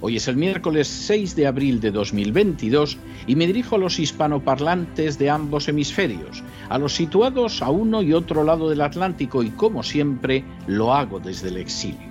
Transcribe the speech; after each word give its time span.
hoy 0.00 0.16
es 0.16 0.28
el 0.28 0.36
miércoles 0.36 0.88
6 0.88 1.36
de 1.36 1.46
abril 1.46 1.80
de 1.80 1.90
2022 1.90 2.98
y 3.26 3.36
me 3.36 3.46
dirijo 3.46 3.76
a 3.76 3.78
los 3.78 3.98
hispanoparlantes 3.98 5.18
de 5.18 5.30
ambos 5.30 5.68
hemisferios, 5.68 6.42
a 6.68 6.78
los 6.78 6.94
situados 6.94 7.62
a 7.62 7.70
uno 7.70 8.02
y 8.02 8.12
otro 8.12 8.44
lado 8.44 8.68
del 8.68 8.80
Atlántico 8.80 9.42
y 9.42 9.50
como 9.50 9.82
siempre 9.82 10.44
lo 10.66 10.94
hago 10.94 11.20
desde 11.20 11.48
el 11.48 11.58
exilio. 11.58 12.10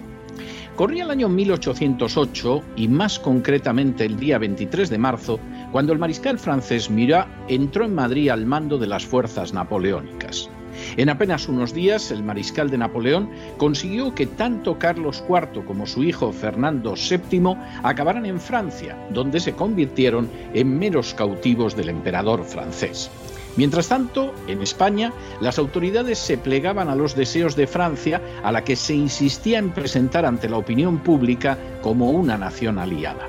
Corría 0.75 1.03
el 1.03 1.11
año 1.11 1.27
1808 1.27 2.63
y 2.77 2.87
más 2.87 3.19
concretamente 3.19 4.05
el 4.05 4.17
día 4.17 4.37
23 4.37 4.89
de 4.89 4.97
marzo, 4.97 5.39
cuando 5.73 5.91
el 5.91 5.99
mariscal 5.99 6.39
francés 6.39 6.89
Murat 6.89 7.27
entró 7.49 7.83
en 7.83 7.95
Madrid 7.95 8.29
al 8.29 8.45
mando 8.45 8.77
de 8.77 8.87
las 8.87 9.05
fuerzas 9.05 9.53
napoleónicas. 9.53 10.49
En 10.97 11.09
apenas 11.09 11.47
unos 11.47 11.73
días, 11.73 12.11
el 12.11 12.23
mariscal 12.23 12.69
de 12.69 12.77
Napoleón 12.77 13.29
consiguió 13.57 14.13
que 14.15 14.25
tanto 14.25 14.79
Carlos 14.79 15.23
IV 15.27 15.65
como 15.65 15.85
su 15.85 16.03
hijo 16.03 16.31
Fernando 16.31 16.95
VII 16.95 17.55
acabaran 17.83 18.25
en 18.25 18.39
Francia, 18.39 18.97
donde 19.11 19.39
se 19.39 19.53
convirtieron 19.53 20.29
en 20.53 20.77
meros 20.77 21.13
cautivos 21.13 21.75
del 21.75 21.89
emperador 21.89 22.43
francés. 22.43 23.09
Mientras 23.55 23.89
tanto, 23.89 24.33
en 24.47 24.61
España, 24.61 25.11
las 25.41 25.59
autoridades 25.59 26.19
se 26.19 26.37
plegaban 26.37 26.89
a 26.89 26.95
los 26.95 27.15
deseos 27.15 27.55
de 27.55 27.67
Francia, 27.67 28.21
a 28.43 28.51
la 28.51 28.63
que 28.63 28.75
se 28.75 28.93
insistía 28.93 29.59
en 29.59 29.71
presentar 29.71 30.25
ante 30.25 30.47
la 30.47 30.57
opinión 30.57 30.99
pública 30.99 31.57
como 31.81 32.11
una 32.11 32.37
nación 32.37 32.77
aliada. 32.77 33.27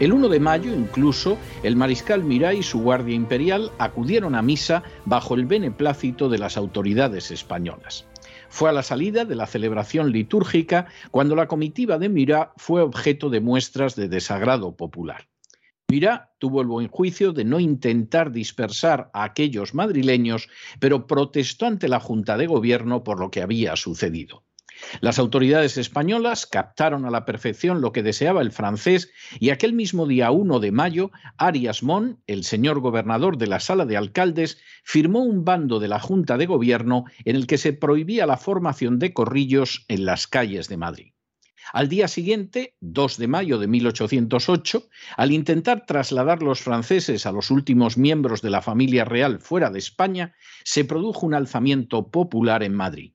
El 0.00 0.12
1 0.12 0.28
de 0.28 0.38
mayo, 0.38 0.72
incluso, 0.72 1.38
el 1.64 1.74
mariscal 1.74 2.22
Mirá 2.22 2.54
y 2.54 2.62
su 2.62 2.80
guardia 2.80 3.16
imperial 3.16 3.72
acudieron 3.78 4.36
a 4.36 4.42
misa 4.42 4.84
bajo 5.04 5.34
el 5.34 5.44
beneplácito 5.44 6.28
de 6.28 6.38
las 6.38 6.56
autoridades 6.56 7.32
españolas. 7.32 8.06
Fue 8.48 8.70
a 8.70 8.72
la 8.72 8.84
salida 8.84 9.24
de 9.24 9.34
la 9.34 9.48
celebración 9.48 10.12
litúrgica 10.12 10.86
cuando 11.10 11.34
la 11.34 11.48
comitiva 11.48 11.98
de 11.98 12.08
Mirá 12.08 12.52
fue 12.56 12.80
objeto 12.80 13.28
de 13.28 13.40
muestras 13.40 13.96
de 13.96 14.08
desagrado 14.08 14.76
popular. 14.76 15.26
Mirá 15.90 16.32
tuvo 16.38 16.60
el 16.60 16.68
buen 16.68 16.86
juicio 16.86 17.32
de 17.32 17.44
no 17.44 17.58
intentar 17.58 18.30
dispersar 18.30 19.10
a 19.12 19.24
aquellos 19.24 19.74
madrileños, 19.74 20.48
pero 20.78 21.08
protestó 21.08 21.66
ante 21.66 21.88
la 21.88 21.98
Junta 21.98 22.36
de 22.36 22.46
Gobierno 22.46 23.02
por 23.02 23.18
lo 23.18 23.32
que 23.32 23.42
había 23.42 23.74
sucedido. 23.74 24.44
Las 25.00 25.18
autoridades 25.18 25.76
españolas 25.76 26.46
captaron 26.46 27.04
a 27.04 27.10
la 27.10 27.24
perfección 27.24 27.80
lo 27.80 27.92
que 27.92 28.02
deseaba 28.02 28.42
el 28.42 28.52
francés 28.52 29.10
y 29.38 29.50
aquel 29.50 29.72
mismo 29.72 30.06
día 30.06 30.30
1 30.30 30.60
de 30.60 30.72
mayo, 30.72 31.10
Arias 31.36 31.82
Mon, 31.82 32.22
el 32.26 32.44
señor 32.44 32.80
gobernador 32.80 33.38
de 33.38 33.46
la 33.46 33.60
Sala 33.60 33.86
de 33.86 33.96
Alcaldes, 33.96 34.58
firmó 34.84 35.20
un 35.20 35.44
bando 35.44 35.80
de 35.80 35.88
la 35.88 36.00
Junta 36.00 36.36
de 36.36 36.46
Gobierno 36.46 37.04
en 37.24 37.36
el 37.36 37.46
que 37.46 37.58
se 37.58 37.72
prohibía 37.72 38.26
la 38.26 38.36
formación 38.36 38.98
de 38.98 39.12
corrillos 39.12 39.84
en 39.88 40.04
las 40.04 40.26
calles 40.26 40.68
de 40.68 40.76
Madrid. 40.76 41.12
Al 41.72 41.88
día 41.88 42.08
siguiente, 42.08 42.76
2 42.80 43.18
de 43.18 43.28
mayo 43.28 43.58
de 43.58 43.66
1808, 43.66 44.88
al 45.16 45.32
intentar 45.32 45.84
trasladar 45.84 46.42
los 46.42 46.60
franceses 46.60 47.26
a 47.26 47.32
los 47.32 47.50
últimos 47.50 47.98
miembros 47.98 48.40
de 48.40 48.50
la 48.50 48.62
familia 48.62 49.04
real 49.04 49.38
fuera 49.38 49.70
de 49.70 49.78
España, 49.78 50.34
se 50.64 50.84
produjo 50.84 51.26
un 51.26 51.34
alzamiento 51.34 52.10
popular 52.10 52.62
en 52.62 52.74
Madrid. 52.74 53.12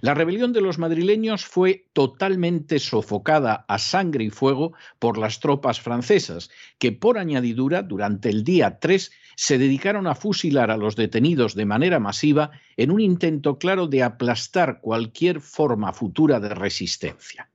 La 0.00 0.14
rebelión 0.14 0.52
de 0.52 0.60
los 0.60 0.78
madrileños 0.78 1.44
fue 1.44 1.86
totalmente 1.92 2.78
sofocada 2.78 3.64
a 3.68 3.78
sangre 3.78 4.24
y 4.24 4.30
fuego 4.30 4.72
por 4.98 5.18
las 5.18 5.40
tropas 5.40 5.80
francesas, 5.80 6.50
que 6.78 6.92
por 6.92 7.18
añadidura, 7.18 7.82
durante 7.82 8.30
el 8.30 8.44
día 8.44 8.78
3, 8.78 9.12
se 9.36 9.58
dedicaron 9.58 10.06
a 10.06 10.14
fusilar 10.14 10.70
a 10.70 10.76
los 10.76 10.96
detenidos 10.96 11.54
de 11.54 11.66
manera 11.66 12.00
masiva 12.00 12.50
en 12.76 12.90
un 12.90 13.00
intento 13.00 13.58
claro 13.58 13.86
de 13.86 14.02
aplastar 14.02 14.80
cualquier 14.80 15.40
forma 15.40 15.92
futura 15.92 16.40
de 16.40 16.50
resistencia. 16.50 17.50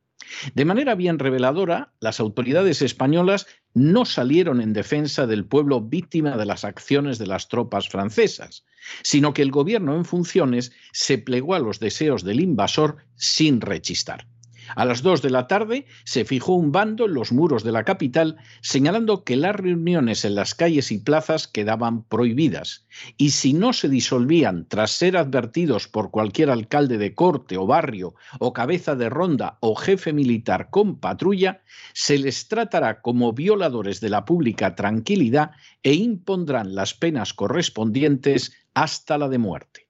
De 0.54 0.66
manera 0.66 0.96
bien 0.96 1.20
reveladora, 1.20 1.94
las 2.00 2.20
autoridades 2.20 2.82
españolas 2.82 3.48
no 3.74 4.06
salieron 4.06 4.62
en 4.62 4.74
defensa 4.74 5.26
del 5.26 5.46
pueblo 5.46 5.82
víctima 5.82 6.36
de 6.38 6.46
las 6.46 6.66
acciones 6.66 7.18
de 7.18 7.28
las 7.28 7.48
tropas 7.48 7.88
francesas, 7.88 8.66
sino 9.04 9.34
que 9.34 9.42
el 9.42 9.52
gobierno 9.52 9.96
en 9.96 10.06
funciones 10.06 10.72
se 10.92 11.18
plegó 11.18 11.56
a 11.56 11.60
los 11.60 11.80
deseos 11.80 12.24
del 12.24 12.42
invasor 12.42 12.98
sin 13.16 13.62
rechistar. 13.62 14.28
A 14.76 14.86
las 14.86 15.02
dos 15.02 15.22
de 15.22 15.30
la 15.30 15.48
tarde 15.48 15.86
se 16.04 16.26
fijó 16.26 16.54
un 16.54 16.72
bando 16.72 17.06
en 17.06 17.14
los 17.14 17.32
muros 17.32 17.64
de 17.64 17.72
la 17.72 17.84
capital 17.84 18.38
señalando 18.62 19.24
que 19.24 19.36
las 19.36 19.56
reuniones 19.56 20.26
en 20.26 20.36
las 20.36 20.56
calles 20.56 20.92
y 20.92 21.00
plazas 21.00 21.48
quedaban 21.48 22.04
prohibidas 22.04 22.86
y 23.18 23.32
si 23.32 23.54
no 23.54 23.74
se 23.74 23.90
disolvían 23.90 24.68
tras 24.68 24.92
ser 24.92 25.18
advertidos 25.18 25.88
por 25.88 26.12
cualquier 26.12 26.50
alcalde 26.50 26.98
de 26.98 27.14
corte 27.16 27.58
o 27.58 27.68
barrio 27.68 28.16
o 28.40 28.54
cabeza 28.54 28.96
de 28.96 29.10
ronda 29.10 29.58
o 29.62 29.76
jefe 29.76 30.14
militar 30.14 30.70
con 30.70 31.00
patrulla, 31.00 31.62
se 31.94 32.18
les 32.18 32.48
tratará 32.48 33.02
como 33.02 33.34
violadores 33.34 34.02
de 34.02 34.10
la 34.10 34.26
pública 34.26 34.76
tranquilidad 34.76 35.52
e 35.84 35.94
impondrán 35.94 36.76
las 36.76 36.94
penas 36.94 37.34
correspondientes 37.34 38.52
hasta 38.74 39.18
la 39.18 39.30
de 39.30 39.38
muerte. 39.38 39.87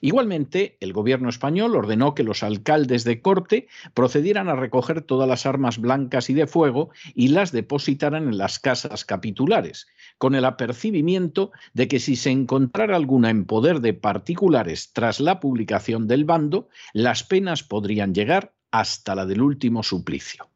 Igualmente, 0.00 0.76
el 0.80 0.92
gobierno 0.92 1.28
español 1.28 1.76
ordenó 1.76 2.14
que 2.14 2.22
los 2.22 2.42
alcaldes 2.42 3.04
de 3.04 3.20
corte 3.20 3.68
procedieran 3.94 4.48
a 4.48 4.56
recoger 4.56 5.02
todas 5.02 5.28
las 5.28 5.46
armas 5.46 5.78
blancas 5.78 6.30
y 6.30 6.34
de 6.34 6.46
fuego 6.46 6.90
y 7.14 7.28
las 7.28 7.52
depositaran 7.52 8.28
en 8.28 8.38
las 8.38 8.58
casas 8.58 9.04
capitulares, 9.04 9.86
con 10.18 10.34
el 10.34 10.44
apercibimiento 10.44 11.52
de 11.74 11.88
que 11.88 12.00
si 12.00 12.16
se 12.16 12.30
encontrara 12.30 12.96
alguna 12.96 13.30
en 13.30 13.44
poder 13.44 13.80
de 13.80 13.94
particulares 13.94 14.92
tras 14.92 15.20
la 15.20 15.40
publicación 15.40 16.06
del 16.08 16.24
bando, 16.24 16.68
las 16.92 17.24
penas 17.24 17.62
podrían 17.62 18.14
llegar 18.14 18.52
hasta 18.70 19.14
la 19.14 19.26
del 19.26 19.42
último 19.42 19.82
suplicio. 19.82 20.49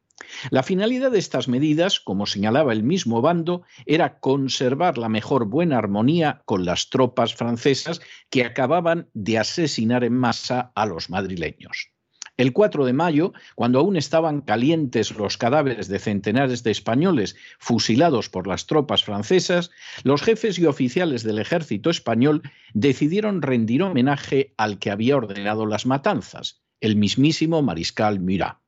La 0.49 0.63
finalidad 0.63 1.11
de 1.11 1.19
estas 1.19 1.47
medidas, 1.47 1.99
como 1.99 2.25
señalaba 2.25 2.71
el 2.73 2.83
mismo 2.83 3.21
bando, 3.21 3.63
era 3.85 4.19
conservar 4.19 4.97
la 4.97 5.09
mejor 5.09 5.45
buena 5.45 5.77
armonía 5.77 6.41
con 6.45 6.65
las 6.65 6.89
tropas 6.89 7.35
francesas 7.35 8.01
que 8.29 8.45
acababan 8.45 9.09
de 9.13 9.37
asesinar 9.37 10.03
en 10.03 10.13
masa 10.13 10.71
a 10.75 10.85
los 10.85 11.09
madrileños. 11.09 11.91
El 12.37 12.51
4 12.51 12.85
de 12.85 12.91
mayo, 12.91 13.33
cuando 13.55 13.79
aún 13.79 13.95
estaban 13.95 14.41
calientes 14.41 15.15
los 15.15 15.37
cadáveres 15.37 15.87
de 15.87 15.99
centenares 15.99 16.63
de 16.63 16.71
españoles 16.71 17.37
fusilados 17.59 18.29
por 18.29 18.45
las 18.45 18.67
tropas 18.67 19.05
francesas, 19.05 19.71
los 20.03 20.21
jefes 20.21 20.59
y 20.59 20.65
oficiales 20.65 21.23
del 21.23 21.39
ejército 21.39 21.89
español 21.89 22.41
decidieron 22.73 23.41
rendir 23.41 23.83
homenaje 23.83 24.53
al 24.57 24.79
que 24.79 24.91
había 24.91 25.15
ordenado 25.15 25.65
las 25.65 25.85
matanzas, 25.85 26.61
el 26.81 26.97
mismísimo 26.97 27.61
mariscal 27.61 28.19
Murat. 28.19 28.64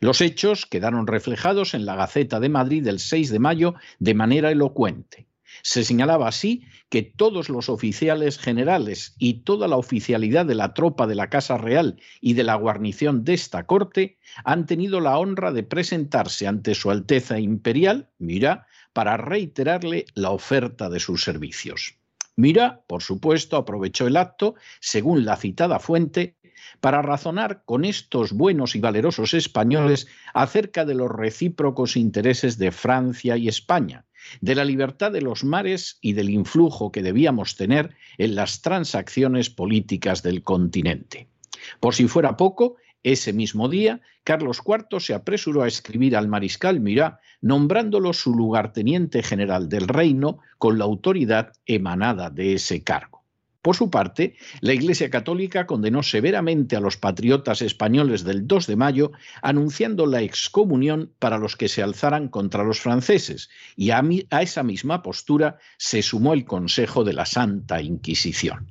Los 0.00 0.22
hechos 0.22 0.64
quedaron 0.64 1.06
reflejados 1.06 1.74
en 1.74 1.84
la 1.84 1.94
Gaceta 1.94 2.40
de 2.40 2.48
Madrid 2.48 2.82
del 2.82 2.98
6 2.98 3.30
de 3.30 3.38
mayo 3.38 3.74
de 3.98 4.14
manera 4.14 4.50
elocuente. 4.50 5.28
Se 5.62 5.84
señalaba 5.84 6.26
así 6.26 6.64
que 6.88 7.02
todos 7.02 7.50
los 7.50 7.68
oficiales 7.68 8.38
generales 8.38 9.14
y 9.18 9.42
toda 9.42 9.68
la 9.68 9.76
oficialidad 9.76 10.46
de 10.46 10.54
la 10.54 10.72
tropa 10.72 11.06
de 11.06 11.16
la 11.16 11.28
Casa 11.28 11.58
Real 11.58 12.00
y 12.22 12.32
de 12.32 12.44
la 12.44 12.54
guarnición 12.54 13.24
de 13.24 13.34
esta 13.34 13.66
corte 13.66 14.18
han 14.44 14.64
tenido 14.64 15.00
la 15.00 15.18
honra 15.18 15.52
de 15.52 15.64
presentarse 15.64 16.46
ante 16.46 16.74
Su 16.74 16.90
Alteza 16.90 17.38
Imperial, 17.38 18.08
Mira, 18.18 18.66
para 18.94 19.18
reiterarle 19.18 20.06
la 20.14 20.30
oferta 20.30 20.88
de 20.88 21.00
sus 21.00 21.22
servicios. 21.24 21.96
Mira, 22.36 22.82
por 22.86 23.02
supuesto, 23.02 23.56
aprovechó 23.56 24.06
el 24.06 24.16
acto, 24.16 24.54
según 24.80 25.26
la 25.26 25.36
citada 25.36 25.78
fuente, 25.78 26.36
para 26.80 27.02
razonar 27.02 27.62
con 27.64 27.84
estos 27.84 28.32
buenos 28.32 28.74
y 28.76 28.80
valerosos 28.80 29.34
españoles 29.34 30.08
acerca 30.34 30.84
de 30.84 30.94
los 30.94 31.10
recíprocos 31.10 31.96
intereses 31.96 32.58
de 32.58 32.72
Francia 32.72 33.36
y 33.36 33.48
España, 33.48 34.04
de 34.40 34.54
la 34.54 34.64
libertad 34.64 35.12
de 35.12 35.22
los 35.22 35.44
mares 35.44 35.98
y 36.00 36.12
del 36.12 36.30
influjo 36.30 36.92
que 36.92 37.02
debíamos 37.02 37.56
tener 37.56 37.96
en 38.18 38.34
las 38.34 38.62
transacciones 38.62 39.50
políticas 39.50 40.22
del 40.22 40.42
continente. 40.42 41.28
Por 41.80 41.94
si 41.94 42.08
fuera 42.08 42.36
poco, 42.36 42.76
ese 43.02 43.32
mismo 43.32 43.68
día, 43.68 44.00
Carlos 44.24 44.60
IV 44.66 45.00
se 45.00 45.14
apresuró 45.14 45.62
a 45.62 45.68
escribir 45.68 46.16
al 46.16 46.28
mariscal 46.28 46.80
Mirá, 46.80 47.20
nombrándolo 47.40 48.12
su 48.12 48.34
lugarteniente 48.34 49.22
general 49.22 49.68
del 49.68 49.88
reino 49.88 50.38
con 50.58 50.78
la 50.78 50.84
autoridad 50.84 51.52
emanada 51.64 52.28
de 52.28 52.54
ese 52.54 52.82
cargo. 52.82 53.19
Por 53.62 53.76
su 53.76 53.90
parte, 53.90 54.36
la 54.62 54.72
Iglesia 54.72 55.10
Católica 55.10 55.66
condenó 55.66 56.02
severamente 56.02 56.76
a 56.76 56.80
los 56.80 56.96
patriotas 56.96 57.60
españoles 57.60 58.24
del 58.24 58.46
2 58.46 58.66
de 58.66 58.76
mayo, 58.76 59.12
anunciando 59.42 60.06
la 60.06 60.22
excomunión 60.22 61.12
para 61.18 61.36
los 61.36 61.56
que 61.56 61.68
se 61.68 61.82
alzaran 61.82 62.28
contra 62.28 62.64
los 62.64 62.80
franceses, 62.80 63.50
y 63.76 63.90
a, 63.90 64.02
a 64.30 64.42
esa 64.42 64.62
misma 64.62 65.02
postura 65.02 65.58
se 65.76 66.00
sumó 66.02 66.32
el 66.32 66.46
Consejo 66.46 67.04
de 67.04 67.12
la 67.12 67.26
Santa 67.26 67.82
Inquisición. 67.82 68.66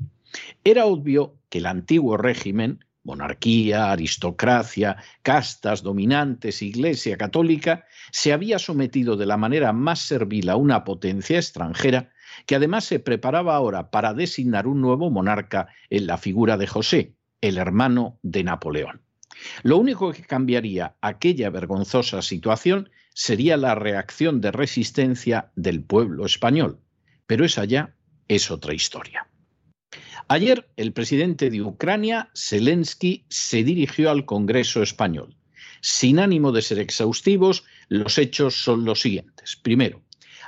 Era 0.63 0.85
obvio 0.85 1.35
que 1.49 1.59
el 1.59 1.67
antiguo 1.67 2.17
régimen, 2.17 2.83
monarquía, 3.03 3.91
aristocracia, 3.91 4.97
castas 5.21 5.83
dominantes, 5.83 6.61
iglesia 6.61 7.17
católica, 7.17 7.85
se 8.11 8.33
había 8.33 8.59
sometido 8.59 9.15
de 9.15 9.25
la 9.25 9.37
manera 9.37 9.73
más 9.73 9.99
servil 9.99 10.49
a 10.49 10.55
una 10.55 10.83
potencia 10.83 11.37
extranjera 11.37 12.11
que 12.45 12.55
además 12.55 12.85
se 12.85 12.99
preparaba 12.99 13.55
ahora 13.55 13.89
para 13.91 14.13
designar 14.13 14.67
un 14.67 14.81
nuevo 14.81 15.09
monarca 15.09 15.67
en 15.89 16.07
la 16.07 16.17
figura 16.17 16.57
de 16.57 16.67
José, 16.67 17.13
el 17.41 17.57
hermano 17.57 18.19
de 18.21 18.43
Napoleón. 18.43 19.01
Lo 19.63 19.77
único 19.77 20.11
que 20.11 20.23
cambiaría 20.23 20.95
aquella 21.01 21.49
vergonzosa 21.49 22.21
situación 22.21 22.89
sería 23.13 23.57
la 23.57 23.75
reacción 23.75 24.41
de 24.41 24.51
resistencia 24.51 25.51
del 25.55 25.83
pueblo 25.83 26.25
español, 26.25 26.79
pero 27.25 27.45
esa 27.45 27.65
ya 27.65 27.95
es 28.27 28.51
otra 28.51 28.73
historia. 28.73 29.28
Ayer 30.31 30.69
el 30.77 30.93
presidente 30.93 31.49
de 31.49 31.63
Ucrania, 31.63 32.29
Zelensky, 32.35 33.25
se 33.29 33.63
dirigió 33.63 34.11
al 34.11 34.25
Congreso 34.25 34.83
español. 34.83 35.35
Sin 35.81 36.19
ánimo 36.19 36.51
de 36.51 36.61
ser 36.61 36.77
exhaustivos, 36.77 37.63
los 37.87 38.19
hechos 38.19 38.61
son 38.61 38.85
los 38.85 39.01
siguientes. 39.01 39.55
Primero, 39.55 40.03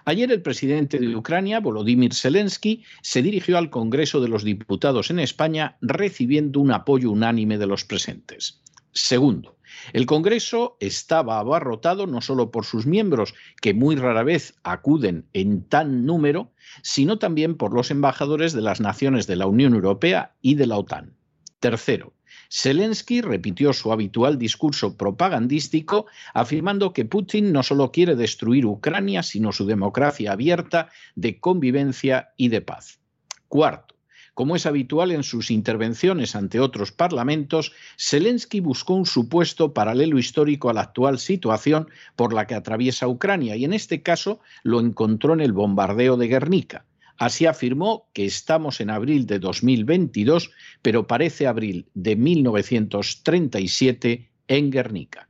Ayer 0.06 0.32
el 0.32 0.42
presidente 0.42 0.98
de 0.98 1.16
Ucrania, 1.16 1.60
Volodymyr 1.60 2.14
Zelensky, 2.14 2.84
se 3.04 3.22
dirigió 3.22 3.60
al 3.60 3.70
Congreso 3.70 4.20
de 4.20 4.30
los 4.30 4.44
Diputados 4.44 5.12
en 5.12 5.20
España 5.20 5.78
recibiendo 5.82 6.60
un 6.60 6.72
apoyo 6.72 7.12
unánime 7.12 7.60
de 7.60 7.68
los 7.68 7.86
presentes. 7.86 8.62
Segundo, 8.94 9.58
el 9.94 10.06
Congreso 10.06 10.78
estaba 10.80 11.40
abarrotado 11.40 12.08
no 12.08 12.22
solo 12.22 12.52
por 12.52 12.66
sus 12.66 12.86
miembros, 12.86 13.34
que 13.62 13.74
muy 13.74 13.96
rara 13.96 14.24
vez 14.24 14.56
acuden 14.64 15.26
en 15.34 15.64
tan 15.64 16.06
número, 16.06 16.52
sino 16.82 17.20
también 17.20 17.56
por 17.56 17.74
los 17.74 17.92
embajadores 17.92 18.54
de 18.54 18.62
las 18.62 18.82
naciones 18.82 19.28
de 19.28 19.36
la 19.36 19.48
Unión 19.48 19.74
Europea 19.74 20.34
y 20.42 20.56
de 20.56 20.68
la 20.68 20.78
OTAN. 20.78 21.16
Tercero, 21.60 22.14
Zelensky 22.50 23.22
repitió 23.22 23.72
su 23.72 23.94
habitual 23.94 24.38
discurso 24.38 24.98
propagandístico 24.98 26.08
afirmando 26.34 26.92
que 26.92 27.06
Putin 27.06 27.54
no 27.54 27.64
solo 27.64 27.92
quiere 27.92 28.16
destruir 28.16 28.66
Ucrania, 28.66 29.24
sino 29.24 29.52
su 29.52 29.66
democracia 29.66 30.34
abierta 30.34 30.90
de 31.16 31.40
convivencia 31.40 32.34
y 32.36 32.50
de 32.50 32.62
paz. 32.62 33.00
Cuarto, 33.48 33.96
como 34.42 34.56
es 34.56 34.66
habitual 34.66 35.12
en 35.12 35.22
sus 35.22 35.52
intervenciones 35.52 36.36
ante 36.36 36.60
otros 36.60 36.92
parlamentos, 36.92 37.74
Zelensky 37.96 38.60
buscó 38.60 38.96
un 38.96 39.06
supuesto 39.06 39.72
paralelo 39.72 40.18
histórico 40.18 40.72
a 40.72 40.74
la 40.74 40.82
actual 40.82 41.20
situación 41.20 41.90
por 42.16 42.34
la 42.34 42.48
que 42.48 42.56
atraviesa 42.56 43.08
Ucrania 43.08 43.56
y 43.56 43.66
en 43.66 43.74
este 43.74 44.02
caso 44.02 44.40
lo 44.64 44.80
encontró 44.80 45.36
en 45.36 45.42
el 45.42 45.54
bombardeo 45.54 46.18
de 46.18 46.28
Guernica. 46.28 46.86
Así 47.20 47.46
afirmó 47.46 48.10
que 48.14 48.26
estamos 48.26 48.82
en 48.82 48.90
abril 48.90 49.28
de 49.28 49.38
2022, 49.38 50.50
pero 50.82 51.06
parece 51.06 51.46
abril 51.46 51.86
de 51.94 52.16
1937 52.16 54.32
en 54.48 54.72
Guernica. 54.72 55.30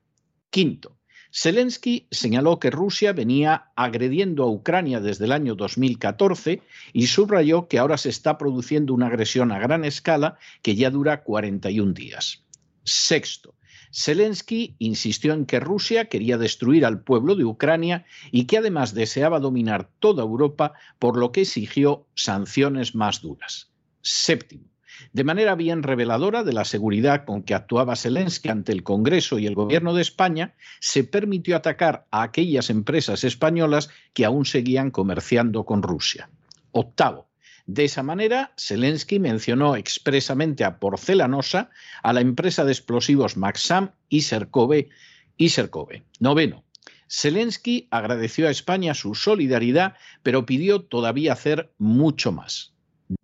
Quinto, 0.50 0.96
Zelensky 1.34 2.08
señaló 2.12 2.60
que 2.60 2.70
Rusia 2.70 3.14
venía 3.14 3.72
agrediendo 3.76 4.44
a 4.44 4.52
Ucrania 4.52 5.00
desde 5.00 5.26
el 5.26 5.32
año 5.32 5.56
2014 5.56 6.62
y 6.92 7.08
subrayó 7.08 7.68
que 7.68 7.80
ahora 7.80 7.98
se 7.98 8.10
está 8.10 8.38
produciendo 8.38 8.94
una 8.94 9.08
agresión 9.08 9.52
a 9.52 9.60
gran 9.60 9.86
escala 9.86 10.38
que 10.62 10.76
ya 10.76 10.90
dura 10.90 11.24
41 11.24 11.94
días. 11.94 12.44
Sexto, 12.84 13.56
Zelensky 13.94 14.76
insistió 14.80 15.34
en 15.34 15.46
que 15.46 15.60
Rusia 15.60 16.06
quería 16.06 16.38
destruir 16.38 16.86
al 16.86 17.04
pueblo 17.04 17.36
de 17.36 17.46
Ucrania 17.46 18.06
y 18.32 18.46
que 18.46 18.58
además 18.58 18.94
deseaba 18.94 19.40
dominar 19.40 19.90
toda 20.00 20.24
Europa, 20.24 20.74
por 21.00 21.18
lo 21.18 21.32
que 21.32 21.42
exigió 21.42 22.08
sanciones 22.16 22.96
más 22.96 23.22
duras. 23.22 23.72
Séptimo. 24.02 24.71
De 25.14 25.24
manera 25.24 25.56
bien 25.56 25.84
reveladora 25.84 26.44
de 26.44 26.54
la 26.54 26.66
seguridad 26.66 27.26
con 27.26 27.44
que 27.44 27.54
actuaba 27.54 27.96
Zelensky 27.96 28.50
ante 28.50 28.72
el 28.72 28.84
Congreso 28.84 29.40
y 29.40 29.48
el 29.48 29.56
Gobierno 29.56 29.94
de 29.94 30.02
España, 30.02 30.56
se 30.80 31.04
permitió 31.04 31.56
atacar 31.56 32.08
a 32.12 32.24
aquellas 32.24 32.70
empresas 32.70 33.24
españolas 33.24 33.90
que 34.14 34.26
aún 34.26 34.46
seguían 34.46 34.92
comerciando 34.92 35.66
con 35.66 35.84
Rusia. 35.84 36.30
Octavo, 36.72 37.32
de 37.66 37.86
esa 37.86 38.04
manera, 38.04 38.54
Zelensky 38.58 39.20
mencionó 39.20 39.76
expresamente 39.76 40.64
a 40.64 40.80
Porcelanosa, 40.80 41.70
a 42.04 42.14
la 42.14 42.22
empresa 42.22 42.66
de 42.66 42.72
explosivos 42.72 43.38
Maxam 43.38 43.92
y 44.10 44.22
Serkove. 44.22 44.90
Y 45.38 45.50
Serkove. 45.50 46.04
Noveno. 46.20 46.64
Zelensky 47.10 47.88
agradeció 47.92 48.48
a 48.48 48.52
España 48.52 48.94
su 48.94 49.16
solidaridad, 49.16 49.96
pero 50.24 50.46
pidió 50.46 50.82
todavía 50.82 51.34
hacer 51.34 51.72
mucho 51.78 52.32
más. 52.32 52.74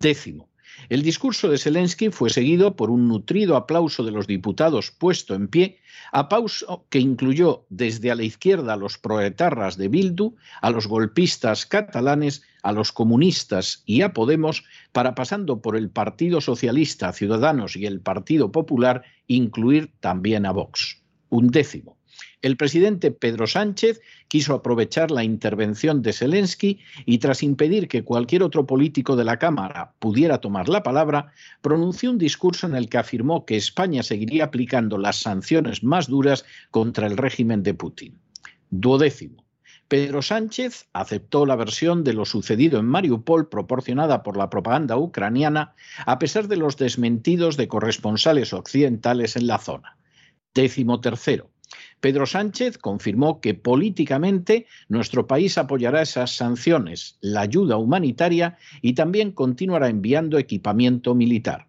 Décimo. 0.00 0.47
El 0.88 1.02
discurso 1.02 1.48
de 1.48 1.58
Zelensky 1.58 2.10
fue 2.10 2.30
seguido 2.30 2.74
por 2.76 2.90
un 2.90 3.08
nutrido 3.08 3.56
aplauso 3.56 4.04
de 4.04 4.12
los 4.12 4.26
diputados 4.26 4.90
puesto 4.90 5.34
en 5.34 5.48
pie, 5.48 5.80
aplauso 6.12 6.86
que 6.88 6.98
incluyó 6.98 7.66
desde 7.68 8.10
a 8.10 8.14
la 8.14 8.22
izquierda 8.22 8.72
a 8.72 8.76
los 8.76 8.96
proetarras 8.96 9.76
de 9.76 9.88
Bildu, 9.88 10.36
a 10.62 10.70
los 10.70 10.86
golpistas 10.86 11.66
catalanes, 11.66 12.42
a 12.62 12.72
los 12.72 12.92
comunistas 12.92 13.82
y 13.84 14.02
a 14.02 14.12
Podemos, 14.12 14.64
para 14.92 15.14
pasando 15.14 15.60
por 15.60 15.76
el 15.76 15.90
Partido 15.90 16.40
Socialista, 16.40 17.12
Ciudadanos 17.12 17.76
y 17.76 17.84
el 17.84 18.00
Partido 18.00 18.50
Popular, 18.50 19.02
incluir 19.26 19.92
también 20.00 20.46
a 20.46 20.52
Vox. 20.52 21.02
Un 21.28 21.48
décimo. 21.48 21.97
El 22.40 22.56
presidente 22.56 23.10
Pedro 23.10 23.48
Sánchez 23.48 24.00
quiso 24.28 24.54
aprovechar 24.54 25.10
la 25.10 25.24
intervención 25.24 26.02
de 26.02 26.12
Zelensky 26.12 26.78
y 27.04 27.18
tras 27.18 27.42
impedir 27.42 27.88
que 27.88 28.04
cualquier 28.04 28.44
otro 28.44 28.64
político 28.64 29.16
de 29.16 29.24
la 29.24 29.40
Cámara 29.40 29.94
pudiera 29.98 30.38
tomar 30.38 30.68
la 30.68 30.84
palabra, 30.84 31.32
pronunció 31.62 32.10
un 32.10 32.18
discurso 32.18 32.68
en 32.68 32.76
el 32.76 32.88
que 32.88 32.98
afirmó 32.98 33.44
que 33.44 33.56
España 33.56 34.04
seguiría 34.04 34.44
aplicando 34.44 34.98
las 34.98 35.16
sanciones 35.16 35.82
más 35.82 36.06
duras 36.06 36.44
contra 36.70 37.08
el 37.08 37.16
régimen 37.16 37.64
de 37.64 37.74
Putin. 37.74 38.18
Duodécimo. 38.70 39.44
Pedro 39.88 40.22
Sánchez 40.22 40.86
aceptó 40.92 41.44
la 41.44 41.56
versión 41.56 42.04
de 42.04 42.12
lo 42.12 42.24
sucedido 42.24 42.78
en 42.78 42.86
Mariupol 42.86 43.48
proporcionada 43.48 44.22
por 44.22 44.36
la 44.36 44.50
propaganda 44.50 44.96
ucraniana, 44.96 45.74
a 46.04 46.18
pesar 46.18 46.46
de 46.46 46.56
los 46.56 46.76
desmentidos 46.76 47.56
de 47.56 47.66
corresponsales 47.68 48.52
occidentales 48.52 49.34
en 49.34 49.46
la 49.46 49.58
zona. 49.58 49.96
Décimo 50.54 51.00
tercero. 51.00 51.50
Pedro 52.00 52.26
Sánchez 52.26 52.78
confirmó 52.78 53.40
que 53.40 53.54
políticamente 53.54 54.66
nuestro 54.88 55.26
país 55.26 55.58
apoyará 55.58 56.02
esas 56.02 56.36
sanciones, 56.36 57.18
la 57.20 57.40
ayuda 57.40 57.76
humanitaria 57.76 58.56
y 58.82 58.92
también 58.92 59.32
continuará 59.32 59.88
enviando 59.88 60.38
equipamiento 60.38 61.14
militar. 61.14 61.66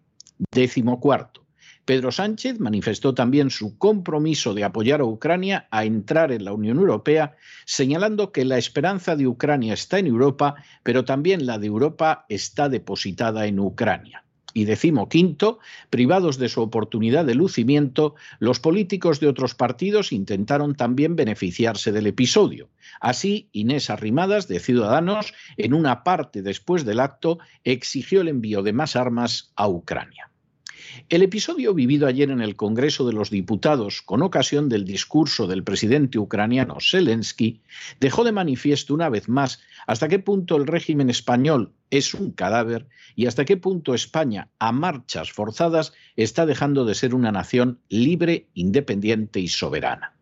Décimo 0.52 1.00
cuarto. 1.00 1.40
Pedro 1.84 2.12
Sánchez 2.12 2.60
manifestó 2.60 3.14
también 3.14 3.50
su 3.50 3.76
compromiso 3.76 4.54
de 4.54 4.62
apoyar 4.62 5.00
a 5.00 5.04
Ucrania 5.04 5.66
a 5.72 5.84
entrar 5.84 6.30
en 6.30 6.44
la 6.44 6.52
Unión 6.52 6.78
Europea, 6.78 7.36
señalando 7.64 8.30
que 8.30 8.44
la 8.44 8.58
esperanza 8.58 9.16
de 9.16 9.26
Ucrania 9.26 9.74
está 9.74 9.98
en 9.98 10.06
Europa, 10.06 10.54
pero 10.84 11.04
también 11.04 11.46
la 11.46 11.58
de 11.58 11.66
Europa 11.66 12.26
está 12.28 12.68
depositada 12.68 13.46
en 13.46 13.58
Ucrania. 13.58 14.24
Y 14.54 14.66
quinto, 15.08 15.58
privados 15.90 16.38
de 16.38 16.48
su 16.48 16.62
oportunidad 16.62 17.24
de 17.24 17.34
lucimiento, 17.34 18.14
los 18.38 18.60
políticos 18.60 19.20
de 19.20 19.28
otros 19.28 19.54
partidos 19.54 20.12
intentaron 20.12 20.74
también 20.74 21.16
beneficiarse 21.16 21.92
del 21.92 22.06
episodio. 22.06 22.68
Así, 23.00 23.48
Inés 23.52 23.90
Arrimadas, 23.90 24.48
de 24.48 24.60
Ciudadanos, 24.60 25.34
en 25.56 25.74
una 25.74 26.02
parte 26.02 26.42
después 26.42 26.84
del 26.84 27.00
acto, 27.00 27.38
exigió 27.64 28.20
el 28.20 28.28
envío 28.28 28.62
de 28.62 28.72
más 28.72 28.96
armas 28.96 29.52
a 29.56 29.68
Ucrania. 29.68 30.29
El 31.08 31.22
episodio 31.22 31.74
vivido 31.74 32.06
ayer 32.06 32.30
en 32.30 32.40
el 32.40 32.56
Congreso 32.56 33.06
de 33.06 33.12
los 33.12 33.30
Diputados 33.30 34.02
con 34.02 34.22
ocasión 34.22 34.68
del 34.68 34.84
discurso 34.84 35.46
del 35.46 35.64
presidente 35.64 36.18
ucraniano 36.18 36.76
Zelensky 36.80 37.60
dejó 38.00 38.24
de 38.24 38.32
manifiesto 38.32 38.94
una 38.94 39.08
vez 39.08 39.28
más 39.28 39.60
hasta 39.86 40.08
qué 40.08 40.18
punto 40.18 40.56
el 40.56 40.66
régimen 40.66 41.10
español 41.10 41.72
es 41.90 42.14
un 42.14 42.30
cadáver 42.32 42.86
y 43.16 43.26
hasta 43.26 43.44
qué 43.44 43.56
punto 43.56 43.94
España, 43.94 44.48
a 44.58 44.72
marchas 44.72 45.32
forzadas, 45.32 45.92
está 46.16 46.46
dejando 46.46 46.84
de 46.84 46.94
ser 46.94 47.14
una 47.14 47.32
nación 47.32 47.80
libre, 47.88 48.48
independiente 48.54 49.40
y 49.40 49.48
soberana. 49.48 50.14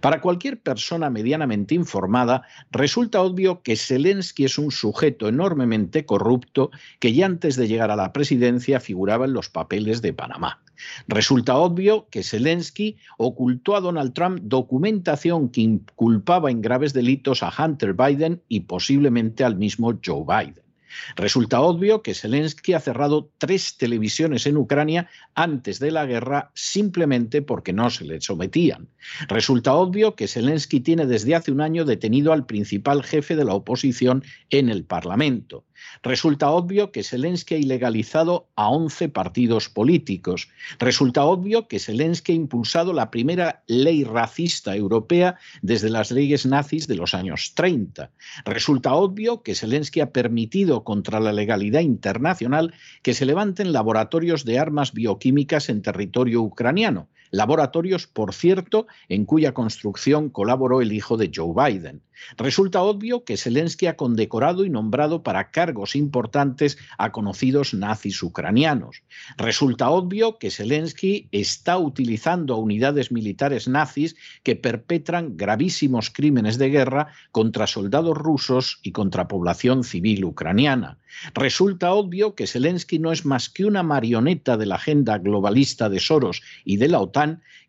Para 0.00 0.20
cualquier 0.20 0.60
persona 0.60 1.10
medianamente 1.10 1.74
informada, 1.74 2.42
resulta 2.70 3.22
obvio 3.22 3.62
que 3.62 3.76
Zelensky 3.76 4.44
es 4.44 4.58
un 4.58 4.70
sujeto 4.70 5.28
enormemente 5.28 6.04
corrupto 6.04 6.70
que 6.98 7.12
ya 7.12 7.26
antes 7.26 7.56
de 7.56 7.68
llegar 7.68 7.90
a 7.90 7.96
la 7.96 8.12
presidencia 8.12 8.80
figuraba 8.80 9.24
en 9.24 9.32
los 9.32 9.48
papeles 9.48 10.02
de 10.02 10.12
Panamá. 10.12 10.60
Resulta 11.08 11.56
obvio 11.56 12.08
que 12.10 12.22
Zelensky 12.22 12.96
ocultó 13.18 13.76
a 13.76 13.80
Donald 13.80 14.14
Trump 14.14 14.40
documentación 14.42 15.50
que 15.50 15.60
inculpaba 15.60 16.50
en 16.50 16.62
graves 16.62 16.92
delitos 16.92 17.42
a 17.42 17.52
Hunter 17.56 17.94
Biden 17.94 18.42
y 18.48 18.60
posiblemente 18.60 19.44
al 19.44 19.56
mismo 19.56 19.98
Joe 20.04 20.24
Biden. 20.26 20.69
Resulta 21.16 21.60
obvio 21.60 22.02
que 22.02 22.14
Zelensky 22.14 22.72
ha 22.72 22.80
cerrado 22.80 23.30
tres 23.38 23.76
televisiones 23.76 24.46
en 24.46 24.56
Ucrania 24.56 25.08
antes 25.34 25.78
de 25.78 25.90
la 25.90 26.06
guerra 26.06 26.50
simplemente 26.54 27.42
porque 27.42 27.72
no 27.72 27.90
se 27.90 28.04
le 28.04 28.20
sometían. 28.20 28.88
Resulta 29.28 29.74
obvio 29.74 30.14
que 30.14 30.28
Zelensky 30.28 30.80
tiene 30.80 31.06
desde 31.06 31.34
hace 31.34 31.52
un 31.52 31.60
año 31.60 31.84
detenido 31.84 32.32
al 32.32 32.46
principal 32.46 33.02
jefe 33.02 33.36
de 33.36 33.44
la 33.44 33.54
oposición 33.54 34.24
en 34.50 34.68
el 34.68 34.84
Parlamento. 34.84 35.64
Resulta 36.02 36.50
obvio 36.50 36.92
que 36.92 37.02
Zelensky 37.02 37.54
ha 37.54 37.58
ilegalizado 37.58 38.48
a 38.56 38.70
11 38.70 39.08
partidos 39.08 39.68
políticos. 39.68 40.48
Resulta 40.78 41.24
obvio 41.24 41.68
que 41.68 41.78
Zelensky 41.78 42.32
ha 42.32 42.34
impulsado 42.36 42.92
la 42.92 43.10
primera 43.10 43.62
ley 43.66 44.04
racista 44.04 44.76
europea 44.76 45.36
desde 45.62 45.90
las 45.90 46.10
leyes 46.10 46.46
nazis 46.46 46.86
de 46.86 46.96
los 46.96 47.14
años 47.14 47.52
30. 47.54 48.10
Resulta 48.44 48.94
obvio 48.94 49.42
que 49.42 49.54
Zelensky 49.54 50.00
ha 50.00 50.12
permitido 50.12 50.84
contra 50.84 51.20
la 51.20 51.32
legalidad 51.32 51.80
internacional 51.80 52.74
que 53.02 53.14
se 53.14 53.26
levanten 53.26 53.72
laboratorios 53.72 54.44
de 54.44 54.58
armas 54.58 54.92
bioquímicas 54.92 55.68
en 55.68 55.82
territorio 55.82 56.42
ucraniano 56.42 57.08
laboratorios, 57.30 58.06
por 58.06 58.34
cierto, 58.34 58.86
en 59.08 59.24
cuya 59.24 59.54
construcción 59.54 60.30
colaboró 60.30 60.80
el 60.80 60.92
hijo 60.92 61.16
de 61.16 61.30
Joe 61.34 61.52
Biden. 61.54 62.02
Resulta 62.36 62.82
obvio 62.82 63.24
que 63.24 63.36
Zelensky 63.36 63.86
ha 63.86 63.96
condecorado 63.96 64.64
y 64.64 64.70
nombrado 64.70 65.22
para 65.22 65.50
cargos 65.50 65.96
importantes 65.96 66.78
a 66.98 67.12
conocidos 67.12 67.74
nazis 67.74 68.22
ucranianos. 68.22 69.02
Resulta 69.36 69.90
obvio 69.90 70.38
que 70.38 70.50
Zelensky 70.50 71.28
está 71.32 71.78
utilizando 71.78 72.54
a 72.54 72.58
unidades 72.58 73.10
militares 73.10 73.68
nazis 73.68 74.16
que 74.42 74.56
perpetran 74.56 75.36
gravísimos 75.36 76.10
crímenes 76.10 76.58
de 76.58 76.70
guerra 76.70 77.08
contra 77.32 77.66
soldados 77.66 78.16
rusos 78.16 78.80
y 78.82 78.92
contra 78.92 79.28
población 79.28 79.84
civil 79.84 80.24
ucraniana. 80.24 80.98
Resulta 81.34 81.92
obvio 81.92 82.34
que 82.34 82.46
Zelensky 82.46 82.98
no 82.98 83.12
es 83.12 83.24
más 83.24 83.48
que 83.48 83.64
una 83.64 83.82
marioneta 83.82 84.56
de 84.56 84.66
la 84.66 84.76
agenda 84.76 85.18
globalista 85.18 85.88
de 85.88 85.98
Soros 85.98 86.42
y 86.64 86.76
de 86.76 86.88
la 86.88 87.00
OTAN, 87.00 87.19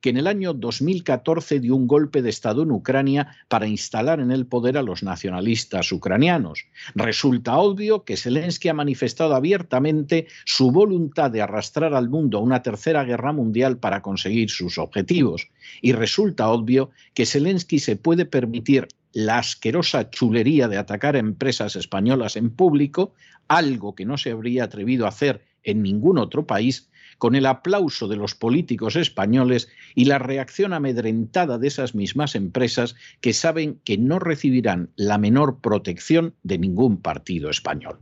que 0.02 0.10
en 0.10 0.18
el 0.18 0.28
año 0.28 0.54
2014 0.54 1.60
dio 1.60 1.76
un 1.76 1.88
golpe 1.88 2.22
de 2.22 2.30
Estado 2.30 2.64
en 2.64 2.72
Ucrania 2.72 3.36
para 3.48 3.68
instalar 3.68 4.20
en 4.20 4.32
el 4.32 4.46
poder 4.46 4.78
a 4.78 4.82
los 4.82 5.04
nacionalistas 5.04 5.92
ucranianos. 5.92 6.66
Resulta 6.96 7.58
obvio 7.58 8.04
que 8.04 8.18
Zelensky 8.18 8.70
ha 8.70 8.74
manifestado 8.74 9.36
abiertamente 9.36 10.28
su 10.46 10.72
voluntad 10.72 11.32
de 11.32 11.42
arrastrar 11.42 11.94
al 11.94 12.10
mundo 12.10 12.38
a 12.38 12.42
una 12.42 12.62
tercera 12.62 13.04
guerra 13.04 13.34
mundial 13.34 13.78
para 13.78 14.02
conseguir 14.02 14.50
sus 14.50 14.78
objetivos. 14.78 15.50
Y 15.82 15.94
resulta 15.94 16.50
obvio 16.50 16.92
que 17.14 17.26
Zelensky 17.26 17.80
se 17.80 17.96
puede 17.96 18.26
permitir 18.26 18.88
la 19.14 19.40
asquerosa 19.40 20.10
chulería 20.10 20.68
de 20.68 20.78
atacar 20.78 21.16
a 21.16 21.20
empresas 21.20 21.76
españolas 21.76 22.36
en 22.38 22.50
público, 22.50 23.14
algo 23.48 23.94
que 23.94 24.06
no 24.06 24.18
se 24.18 24.32
habría 24.32 24.64
atrevido 24.64 25.06
a 25.06 25.10
hacer 25.10 25.44
en 25.64 25.82
ningún 25.82 26.18
otro 26.18 26.48
país, 26.48 26.90
con 27.22 27.36
el 27.36 27.46
aplauso 27.46 28.08
de 28.08 28.16
los 28.16 28.34
políticos 28.34 28.96
españoles 28.96 29.70
y 29.94 30.06
la 30.06 30.18
reacción 30.18 30.74
amedrentada 30.74 31.60
de 31.60 31.68
esas 31.68 31.94
mismas 31.94 32.34
empresas 32.34 32.96
que 33.20 33.32
saben 33.34 33.80
que 33.84 34.00
no 34.00 34.18
recibirán 34.18 34.90
la 34.96 35.20
menor 35.20 35.60
protección 35.60 36.34
de 36.42 36.58
ningún 36.58 37.00
partido 37.00 37.52
español. 37.52 38.00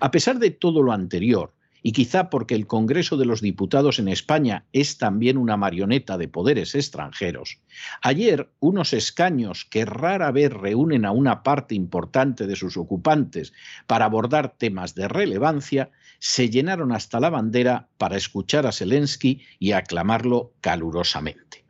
A 0.00 0.10
pesar 0.10 0.40
de 0.40 0.50
todo 0.50 0.82
lo 0.82 0.90
anterior, 0.90 1.54
y 1.84 1.92
quizá 1.92 2.30
porque 2.30 2.56
el 2.56 2.66
Congreso 2.66 3.16
de 3.16 3.26
los 3.26 3.40
Diputados 3.40 4.00
en 4.00 4.08
España 4.08 4.64
es 4.72 4.98
también 4.98 5.36
una 5.36 5.56
marioneta 5.56 6.18
de 6.18 6.26
poderes 6.26 6.74
extranjeros, 6.74 7.60
ayer 8.02 8.50
unos 8.58 8.92
escaños 8.92 9.66
que 9.66 9.84
rara 9.84 10.32
vez 10.32 10.52
reúnen 10.52 11.04
a 11.04 11.12
una 11.12 11.44
parte 11.44 11.76
importante 11.76 12.48
de 12.48 12.56
sus 12.56 12.76
ocupantes 12.76 13.52
para 13.86 14.06
abordar 14.06 14.56
temas 14.58 14.96
de 14.96 15.06
relevancia, 15.06 15.92
se 16.18 16.50
llenaron 16.50 16.92
hasta 16.92 17.20
la 17.20 17.30
bandera 17.30 17.88
para 17.98 18.16
escuchar 18.16 18.66
a 18.66 18.72
Zelensky 18.72 19.42
y 19.58 19.72
aclamarlo 19.72 20.54
calurosamente. 20.60 21.64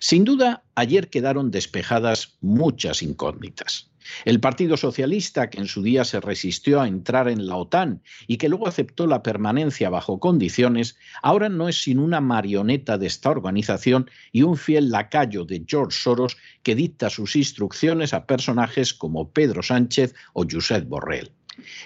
Sin 0.00 0.24
duda, 0.24 0.62
ayer 0.74 1.10
quedaron 1.10 1.50
despejadas 1.50 2.36
muchas 2.40 3.02
incógnitas. 3.02 3.90
El 4.24 4.38
Partido 4.38 4.76
Socialista, 4.76 5.48
que 5.48 5.58
en 5.58 5.66
su 5.66 5.82
día 5.82 6.04
se 6.04 6.20
resistió 6.20 6.80
a 6.80 6.88
entrar 6.88 7.28
en 7.28 7.46
la 7.46 7.56
OTAN 7.56 8.02
y 8.26 8.36
que 8.36 8.50
luego 8.50 8.68
aceptó 8.68 9.06
la 9.06 9.22
permanencia 9.22 9.88
bajo 9.88 10.20
condiciones, 10.20 10.96
ahora 11.22 11.48
no 11.48 11.68
es 11.68 11.82
sino 11.82 12.04
una 12.04 12.20
marioneta 12.20 12.98
de 12.98 13.06
esta 13.06 13.30
organización 13.30 14.10
y 14.30 14.42
un 14.42 14.58
fiel 14.58 14.90
lacayo 14.90 15.46
de 15.46 15.64
George 15.66 15.98
Soros 15.98 16.36
que 16.62 16.74
dicta 16.74 17.08
sus 17.08 17.34
instrucciones 17.34 18.12
a 18.12 18.26
personajes 18.26 18.92
como 18.92 19.30
Pedro 19.30 19.62
Sánchez 19.62 20.14
o 20.34 20.44
Josep 20.48 20.86
Borrell. 20.86 21.32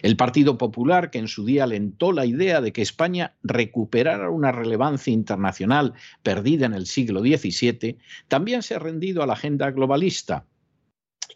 El 0.02 0.16
Partido 0.16 0.58
Popular, 0.58 1.10
que 1.10 1.18
en 1.18 1.28
su 1.28 1.44
día 1.44 1.64
alentó 1.64 2.12
la 2.12 2.26
idea 2.26 2.60
de 2.60 2.72
que 2.72 2.82
España 2.82 3.34
recuperara 3.42 4.30
una 4.30 4.52
relevancia 4.52 5.12
internacional 5.12 5.94
perdida 6.22 6.66
en 6.66 6.75
el 6.75 6.87
siglo 6.87 7.20
XVII, 7.20 7.98
también 8.28 8.62
se 8.62 8.75
ha 8.75 8.78
rendido 8.78 9.22
a 9.22 9.26
la 9.26 9.34
agenda 9.34 9.70
globalista 9.70 10.46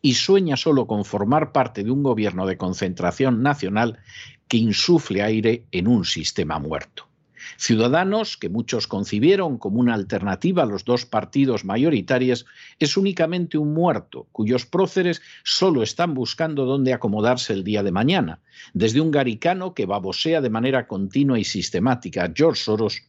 y 0.01 0.15
sueña 0.15 0.57
solo 0.57 0.87
con 0.87 1.05
formar 1.05 1.53
parte 1.53 1.85
de 1.85 1.91
un 1.91 2.03
gobierno 2.03 2.47
de 2.47 2.57
concentración 2.57 3.43
nacional 3.43 3.99
que 4.49 4.57
insufle 4.57 5.23
aire 5.23 5.67
en 5.71 5.87
un 5.87 6.05
sistema 6.05 6.59
muerto. 6.59 7.12
Ciudadanos, 7.57 8.37
que 8.37 8.49
muchos 8.49 8.87
concibieron 8.87 9.59
como 9.59 9.81
una 9.81 9.95
alternativa 9.95 10.63
a 10.63 10.67
los 10.67 10.85
dos 10.85 11.07
partidos 11.07 11.65
mayoritarios, 11.65 12.47
es 12.79 12.97
únicamente 12.97 13.59
un 13.59 13.75
muerto, 13.75 14.29
cuyos 14.33 14.67
próceres 14.67 15.23
solo 15.45 15.83
están 15.83 16.15
buscando 16.15 16.65
dónde 16.65 16.93
acomodarse 16.93 17.53
el 17.53 17.65
día 17.65 17.83
de 17.83 17.93
mañana, 17.93 18.41
desde 18.75 19.01
un 19.01 19.11
garicano 19.11 19.75
que 19.75 19.87
babosea 19.87 20.41
de 20.41 20.51
manera 20.51 20.87
continua 20.87 21.39
y 21.39 21.45
sistemática 21.45 22.33
George 22.35 22.63
Soros 22.63 23.03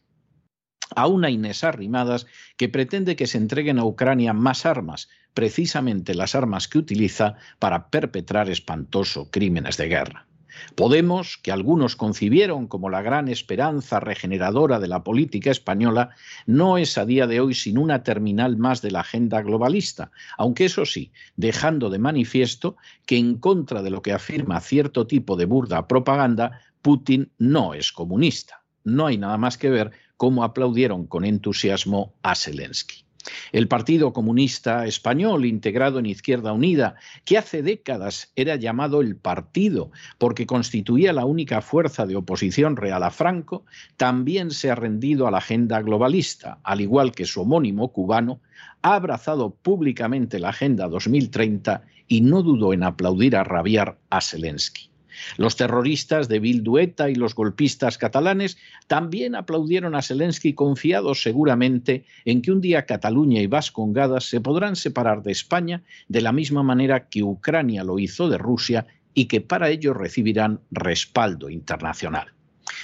a 0.94 1.06
una 1.06 1.30
Inés 1.30 1.64
Arrimadas 1.64 2.26
que 2.56 2.68
pretende 2.68 3.16
que 3.16 3.26
se 3.26 3.38
entreguen 3.38 3.78
a 3.78 3.84
Ucrania 3.84 4.32
más 4.32 4.66
armas, 4.66 5.08
precisamente 5.32 6.14
las 6.14 6.34
armas 6.34 6.68
que 6.68 6.78
utiliza 6.78 7.36
para 7.58 7.88
perpetrar 7.88 8.50
espantosos 8.50 9.28
crímenes 9.30 9.76
de 9.76 9.88
guerra. 9.88 10.26
Podemos, 10.74 11.38
que 11.38 11.52
algunos 11.52 11.96
concibieron 11.96 12.66
como 12.66 12.90
la 12.90 13.02
gran 13.02 13.28
esperanza 13.28 14.00
regeneradora 14.00 14.80
de 14.80 14.88
la 14.88 15.04
política 15.04 15.50
española, 15.50 16.10
no 16.46 16.78
es 16.78 16.98
a 16.98 17.06
día 17.06 17.26
de 17.26 17.40
hoy 17.40 17.54
sin 17.54 17.78
una 17.78 18.02
terminal 18.02 18.56
más 18.56 18.82
de 18.82 18.90
la 18.90 19.00
agenda 19.00 19.42
globalista, 19.42 20.10
aunque 20.36 20.66
eso 20.66 20.86
sí, 20.86 21.12
dejando 21.36 21.90
de 21.90 21.98
manifiesto 21.98 22.76
que 23.06 23.16
en 23.16 23.36
contra 23.36 23.82
de 23.82 23.90
lo 23.90 24.02
que 24.02 24.12
afirma 24.12 24.60
cierto 24.60 25.06
tipo 25.06 25.36
de 25.36 25.46
burda 25.46 25.88
propaganda, 25.88 26.60
Putin 26.82 27.30
no 27.38 27.74
es 27.74 27.92
comunista. 27.92 28.62
No 28.84 29.06
hay 29.06 29.16
nada 29.16 29.38
más 29.38 29.56
que 29.56 29.70
ver 29.70 29.92
cómo 30.16 30.44
aplaudieron 30.44 31.06
con 31.06 31.24
entusiasmo 31.24 32.14
a 32.22 32.34
Zelensky. 32.34 33.03
El 33.52 33.68
Partido 33.68 34.12
Comunista 34.12 34.86
Español, 34.86 35.44
integrado 35.44 35.98
en 35.98 36.06
Izquierda 36.06 36.52
Unida, 36.52 36.96
que 37.24 37.38
hace 37.38 37.62
décadas 37.62 38.32
era 38.36 38.56
llamado 38.56 39.00
el 39.00 39.16
Partido 39.16 39.90
porque 40.18 40.46
constituía 40.46 41.12
la 41.12 41.24
única 41.24 41.60
fuerza 41.60 42.06
de 42.06 42.16
oposición 42.16 42.76
real 42.76 43.02
a 43.02 43.10
Franco, 43.10 43.64
también 43.96 44.50
se 44.50 44.70
ha 44.70 44.74
rendido 44.74 45.26
a 45.26 45.30
la 45.30 45.38
agenda 45.38 45.80
globalista, 45.80 46.58
al 46.62 46.80
igual 46.80 47.12
que 47.12 47.24
su 47.24 47.42
homónimo 47.42 47.92
cubano, 47.92 48.40
ha 48.82 48.94
abrazado 48.94 49.54
públicamente 49.54 50.38
la 50.38 50.50
Agenda 50.50 50.88
2030 50.88 51.82
y 52.06 52.20
no 52.20 52.42
dudó 52.42 52.72
en 52.72 52.82
aplaudir 52.82 53.36
a 53.36 53.44
rabiar 53.44 53.98
a 54.10 54.20
Zelensky. 54.20 54.93
Los 55.36 55.56
terroristas 55.56 56.28
de 56.28 56.40
Bildueta 56.40 57.10
y 57.10 57.14
los 57.14 57.34
golpistas 57.34 57.98
catalanes 57.98 58.58
también 58.86 59.34
aplaudieron 59.34 59.94
a 59.94 60.02
Zelensky 60.02 60.54
confiados 60.54 61.22
seguramente 61.22 62.04
en 62.24 62.42
que 62.42 62.52
un 62.52 62.60
día 62.60 62.86
Cataluña 62.86 63.40
y 63.40 63.46
Vascongadas 63.46 64.24
se 64.24 64.40
podrán 64.40 64.76
separar 64.76 65.22
de 65.22 65.32
España 65.32 65.82
de 66.08 66.20
la 66.20 66.32
misma 66.32 66.62
manera 66.62 67.08
que 67.08 67.22
Ucrania 67.22 67.84
lo 67.84 67.98
hizo 67.98 68.28
de 68.28 68.38
Rusia 68.38 68.86
y 69.14 69.26
que 69.26 69.40
para 69.40 69.70
ello 69.70 69.94
recibirán 69.94 70.60
respaldo 70.70 71.48
internacional. 71.48 72.32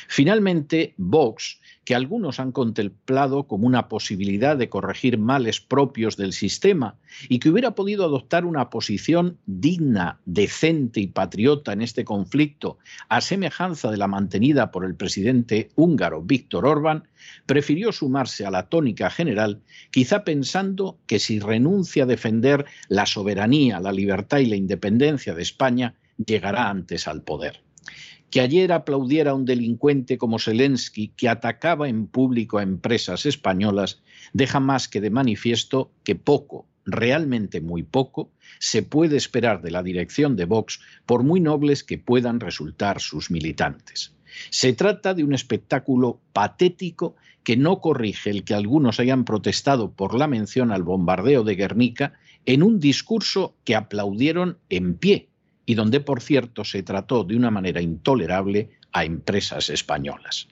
Finalmente, 0.08 0.94
Vox 0.96 1.59
que 1.84 1.94
algunos 1.94 2.40
han 2.40 2.52
contemplado 2.52 3.46
como 3.46 3.66
una 3.66 3.88
posibilidad 3.88 4.56
de 4.56 4.68
corregir 4.68 5.18
males 5.18 5.60
propios 5.60 6.16
del 6.16 6.32
sistema 6.32 6.98
y 7.28 7.38
que 7.38 7.48
hubiera 7.48 7.74
podido 7.74 8.04
adoptar 8.04 8.44
una 8.44 8.70
posición 8.70 9.38
digna, 9.46 10.20
decente 10.26 11.00
y 11.00 11.06
patriota 11.06 11.72
en 11.72 11.82
este 11.82 12.04
conflicto, 12.04 12.78
a 13.08 13.20
semejanza 13.20 13.90
de 13.90 13.96
la 13.96 14.08
mantenida 14.08 14.70
por 14.70 14.84
el 14.84 14.94
presidente 14.94 15.70
húngaro 15.74 16.22
Víctor 16.22 16.66
Orbán, 16.66 17.08
prefirió 17.46 17.92
sumarse 17.92 18.44
a 18.44 18.50
la 18.50 18.68
tónica 18.68 19.10
general, 19.10 19.60
quizá 19.90 20.24
pensando 20.24 20.98
que 21.06 21.18
si 21.18 21.40
renuncia 21.40 22.04
a 22.04 22.06
defender 22.06 22.66
la 22.88 23.06
soberanía, 23.06 23.80
la 23.80 23.92
libertad 23.92 24.38
y 24.38 24.46
la 24.46 24.56
independencia 24.56 25.34
de 25.34 25.42
España, 25.42 25.94
llegará 26.24 26.68
antes 26.68 27.08
al 27.08 27.22
poder 27.22 27.62
que 28.30 28.40
ayer 28.40 28.72
aplaudiera 28.72 29.32
a 29.32 29.34
un 29.34 29.44
delincuente 29.44 30.16
como 30.16 30.38
Zelensky 30.38 31.08
que 31.16 31.28
atacaba 31.28 31.88
en 31.88 32.06
público 32.06 32.58
a 32.58 32.62
empresas 32.62 33.26
españolas 33.26 34.02
deja 34.32 34.60
más 34.60 34.88
que 34.88 35.00
de 35.00 35.10
manifiesto 35.10 35.90
que 36.04 36.14
poco, 36.14 36.66
realmente 36.86 37.60
muy 37.60 37.82
poco, 37.82 38.30
se 38.58 38.82
puede 38.82 39.16
esperar 39.16 39.62
de 39.62 39.72
la 39.72 39.82
dirección 39.82 40.36
de 40.36 40.44
Vox 40.44 40.80
por 41.06 41.24
muy 41.24 41.40
nobles 41.40 41.82
que 41.82 41.98
puedan 41.98 42.40
resultar 42.40 43.00
sus 43.00 43.30
militantes. 43.30 44.14
Se 44.50 44.72
trata 44.72 45.12
de 45.12 45.24
un 45.24 45.34
espectáculo 45.34 46.20
patético 46.32 47.16
que 47.42 47.56
no 47.56 47.80
corrige 47.80 48.30
el 48.30 48.44
que 48.44 48.54
algunos 48.54 49.00
hayan 49.00 49.24
protestado 49.24 49.92
por 49.92 50.14
la 50.14 50.28
mención 50.28 50.70
al 50.70 50.84
bombardeo 50.84 51.42
de 51.42 51.56
Guernica 51.56 52.12
en 52.46 52.62
un 52.62 52.78
discurso 52.78 53.56
que 53.64 53.74
aplaudieron 53.74 54.58
en 54.68 54.94
pie 54.94 55.29
y 55.70 55.76
donde, 55.76 56.00
por 56.00 56.20
cierto, 56.20 56.64
se 56.64 56.82
trató 56.82 57.22
de 57.22 57.36
una 57.36 57.52
manera 57.52 57.80
intolerable 57.80 58.70
a 58.90 59.04
empresas 59.04 59.70
españolas. 59.70 60.48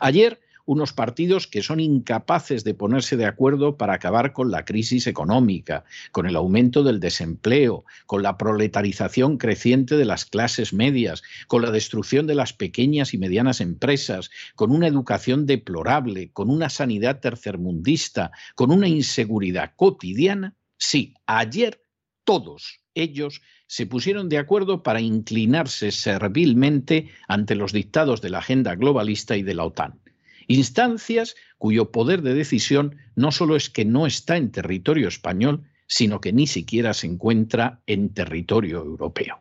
Ayer, 0.00 0.38
unos 0.66 0.92
partidos 0.92 1.46
que 1.46 1.62
son 1.62 1.80
incapaces 1.80 2.62
de 2.62 2.74
ponerse 2.74 3.16
de 3.16 3.24
acuerdo 3.24 3.78
para 3.78 3.94
acabar 3.94 4.34
con 4.34 4.50
la 4.50 4.66
crisis 4.66 5.06
económica, 5.06 5.84
con 6.12 6.26
el 6.26 6.36
aumento 6.36 6.82
del 6.82 7.00
desempleo, 7.00 7.86
con 8.04 8.22
la 8.22 8.36
proletarización 8.36 9.38
creciente 9.38 9.96
de 9.96 10.04
las 10.04 10.26
clases 10.26 10.74
medias, 10.74 11.22
con 11.48 11.62
la 11.62 11.70
destrucción 11.70 12.26
de 12.26 12.34
las 12.34 12.52
pequeñas 12.52 13.14
y 13.14 13.18
medianas 13.18 13.62
empresas, 13.62 14.30
con 14.56 14.72
una 14.72 14.88
educación 14.88 15.46
deplorable, 15.46 16.32
con 16.34 16.50
una 16.50 16.68
sanidad 16.68 17.20
tercermundista, 17.20 18.30
con 18.56 18.70
una 18.72 18.88
inseguridad 18.88 19.72
cotidiana, 19.74 20.54
sí, 20.76 21.14
ayer 21.24 21.82
todos 22.24 22.79
ellos 22.94 23.42
se 23.66 23.86
pusieron 23.86 24.28
de 24.28 24.38
acuerdo 24.38 24.82
para 24.82 25.00
inclinarse 25.00 25.92
servilmente 25.92 27.08
ante 27.28 27.54
los 27.54 27.72
dictados 27.72 28.20
de 28.20 28.30
la 28.30 28.38
agenda 28.38 28.74
globalista 28.74 29.36
y 29.36 29.42
de 29.42 29.54
la 29.54 29.64
OTAN. 29.64 30.00
Instancias 30.48 31.36
cuyo 31.58 31.92
poder 31.92 32.22
de 32.22 32.34
decisión 32.34 32.96
no 33.14 33.30
solo 33.30 33.54
es 33.54 33.70
que 33.70 33.84
no 33.84 34.06
está 34.06 34.36
en 34.36 34.50
territorio 34.50 35.08
español, 35.08 35.64
sino 35.86 36.20
que 36.20 36.32
ni 36.32 36.46
siquiera 36.46 36.94
se 36.94 37.06
encuentra 37.06 37.80
en 37.86 38.14
territorio 38.14 38.78
europeo. 38.78 39.40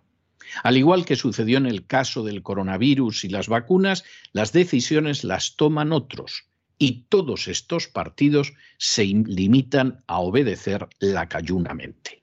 Al 0.64 0.78
igual 0.78 1.06
que 1.06 1.16
sucedió 1.16 1.58
en 1.58 1.66
el 1.66 1.86
caso 1.86 2.24
del 2.24 2.42
coronavirus 2.42 3.24
y 3.24 3.30
las 3.30 3.48
vacunas, 3.48 4.04
las 4.34 4.52
decisiones 4.52 5.24
las 5.24 5.56
toman 5.56 5.92
otros, 5.92 6.46
y 6.78 7.06
todos 7.10 7.48
estos 7.48 7.88
partidos 7.88 8.54
se 8.78 9.06
limitan 9.06 10.04
a 10.08 10.20
obedecer 10.20 10.88
lacayunamente. 11.00 12.19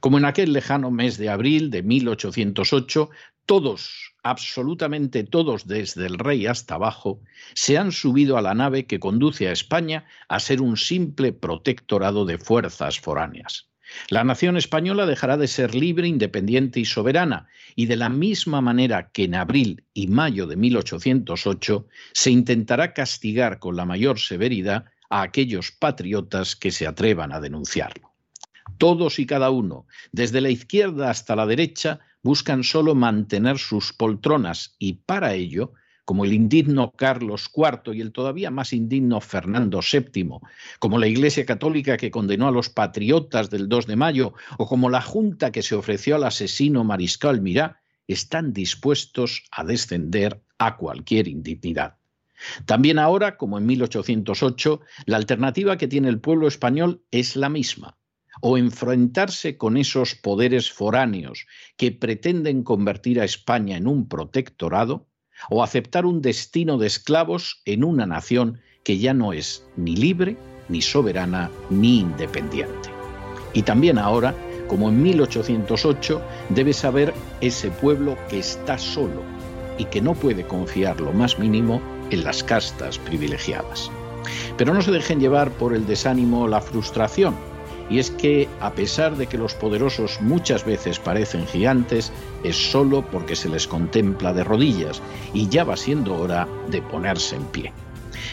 Como 0.00 0.18
en 0.18 0.24
aquel 0.24 0.52
lejano 0.52 0.90
mes 0.90 1.18
de 1.18 1.28
abril 1.28 1.70
de 1.70 1.82
1808, 1.82 3.10
todos, 3.46 4.14
absolutamente 4.22 5.22
todos, 5.22 5.66
desde 5.66 6.06
el 6.06 6.18
rey 6.18 6.46
hasta 6.46 6.74
abajo, 6.74 7.20
se 7.54 7.78
han 7.78 7.92
subido 7.92 8.36
a 8.36 8.42
la 8.42 8.54
nave 8.54 8.86
que 8.86 8.98
conduce 8.98 9.48
a 9.48 9.52
España 9.52 10.04
a 10.28 10.40
ser 10.40 10.60
un 10.60 10.76
simple 10.76 11.32
protectorado 11.32 12.24
de 12.24 12.38
fuerzas 12.38 12.98
foráneas. 12.98 13.70
La 14.08 14.24
nación 14.24 14.56
española 14.56 15.06
dejará 15.06 15.36
de 15.36 15.46
ser 15.46 15.76
libre, 15.76 16.08
independiente 16.08 16.80
y 16.80 16.84
soberana, 16.84 17.46
y 17.76 17.86
de 17.86 17.96
la 17.96 18.08
misma 18.08 18.60
manera 18.60 19.10
que 19.10 19.24
en 19.24 19.36
abril 19.36 19.84
y 19.94 20.08
mayo 20.08 20.48
de 20.48 20.56
1808 20.56 21.86
se 22.12 22.30
intentará 22.32 22.94
castigar 22.94 23.60
con 23.60 23.76
la 23.76 23.84
mayor 23.84 24.18
severidad 24.18 24.86
a 25.08 25.22
aquellos 25.22 25.70
patriotas 25.70 26.56
que 26.56 26.72
se 26.72 26.86
atrevan 26.86 27.32
a 27.32 27.40
denunciarlo. 27.40 28.15
Todos 28.78 29.18
y 29.18 29.26
cada 29.26 29.50
uno, 29.50 29.86
desde 30.12 30.40
la 30.40 30.50
izquierda 30.50 31.10
hasta 31.10 31.36
la 31.36 31.46
derecha, 31.46 32.00
buscan 32.22 32.64
solo 32.64 32.94
mantener 32.94 33.58
sus 33.58 33.92
poltronas 33.92 34.74
y 34.78 34.94
para 34.94 35.34
ello, 35.34 35.72
como 36.04 36.24
el 36.24 36.32
indigno 36.32 36.92
Carlos 36.92 37.50
IV 37.54 37.94
y 37.94 38.00
el 38.00 38.12
todavía 38.12 38.50
más 38.50 38.72
indigno 38.72 39.20
Fernando 39.20 39.80
VII, 39.80 40.38
como 40.78 40.98
la 40.98 41.08
Iglesia 41.08 41.44
Católica 41.46 41.96
que 41.96 42.10
condenó 42.10 42.48
a 42.48 42.52
los 42.52 42.68
patriotas 42.68 43.50
del 43.50 43.68
2 43.68 43.86
de 43.86 43.96
mayo 43.96 44.34
o 44.58 44.66
como 44.66 44.88
la 44.90 45.02
Junta 45.02 45.50
que 45.50 45.62
se 45.62 45.74
ofreció 45.74 46.16
al 46.16 46.24
asesino 46.24 46.84
Mariscal 46.84 47.40
Mirá, 47.40 47.80
están 48.06 48.52
dispuestos 48.52 49.44
a 49.50 49.64
descender 49.64 50.40
a 50.58 50.76
cualquier 50.76 51.28
indignidad. 51.28 51.96
También 52.66 52.98
ahora, 52.98 53.36
como 53.36 53.58
en 53.58 53.66
1808, 53.66 54.80
la 55.06 55.16
alternativa 55.16 55.76
que 55.76 55.88
tiene 55.88 56.08
el 56.08 56.20
pueblo 56.20 56.46
español 56.46 57.02
es 57.10 57.34
la 57.34 57.48
misma, 57.48 57.96
o 58.40 58.58
enfrentarse 58.58 59.56
con 59.56 59.76
esos 59.76 60.14
poderes 60.14 60.70
foráneos 60.70 61.46
que 61.76 61.92
pretenden 61.92 62.62
convertir 62.62 63.20
a 63.20 63.24
España 63.24 63.76
en 63.76 63.86
un 63.86 64.08
protectorado, 64.08 65.06
o 65.50 65.62
aceptar 65.62 66.06
un 66.06 66.22
destino 66.22 66.78
de 66.78 66.86
esclavos 66.86 67.60
en 67.64 67.84
una 67.84 68.06
nación 68.06 68.60
que 68.84 68.98
ya 68.98 69.12
no 69.12 69.32
es 69.32 69.66
ni 69.76 69.96
libre, 69.96 70.36
ni 70.68 70.80
soberana, 70.80 71.50
ni 71.70 72.00
independiente. 72.00 72.90
Y 73.52 73.62
también 73.62 73.98
ahora, 73.98 74.34
como 74.68 74.88
en 74.88 75.02
1808, 75.02 76.22
debe 76.50 76.72
saber 76.72 77.14
ese 77.40 77.70
pueblo 77.70 78.16
que 78.28 78.38
está 78.38 78.78
solo 78.78 79.22
y 79.78 79.84
que 79.84 80.00
no 80.00 80.14
puede 80.14 80.46
confiar 80.46 81.00
lo 81.00 81.12
más 81.12 81.38
mínimo 81.38 81.80
en 82.10 82.24
las 82.24 82.42
castas 82.42 82.98
privilegiadas. 82.98 83.90
Pero 84.56 84.74
no 84.74 84.82
se 84.82 84.90
dejen 84.90 85.20
llevar 85.20 85.50
por 85.52 85.74
el 85.74 85.86
desánimo 85.86 86.42
o 86.42 86.48
la 86.48 86.60
frustración, 86.60 87.34
y 87.88 87.98
es 87.98 88.10
que, 88.10 88.48
a 88.60 88.72
pesar 88.72 89.16
de 89.16 89.26
que 89.26 89.38
los 89.38 89.54
poderosos 89.54 90.20
muchas 90.20 90.64
veces 90.64 90.98
parecen 90.98 91.46
gigantes, 91.46 92.12
es 92.42 92.56
solo 92.70 93.04
porque 93.10 93.36
se 93.36 93.48
les 93.48 93.66
contempla 93.66 94.32
de 94.32 94.44
rodillas 94.44 95.00
y 95.32 95.48
ya 95.48 95.64
va 95.64 95.76
siendo 95.76 96.16
hora 96.16 96.48
de 96.70 96.82
ponerse 96.82 97.36
en 97.36 97.44
pie. 97.44 97.72